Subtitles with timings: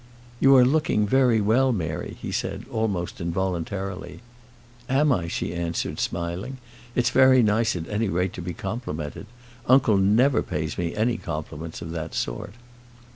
[0.39, 4.21] "You are looking very well, Mary," he said, almost involuntarily.
[4.89, 6.57] "Am I?" she answered, smiling.
[6.95, 9.27] "It's very nice at any rate to be complimented.
[9.67, 12.55] Uncle never pays me any compliments of that sort."